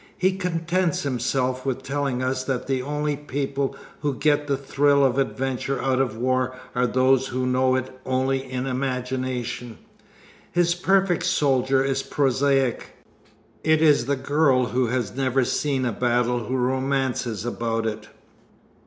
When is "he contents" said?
0.17-1.03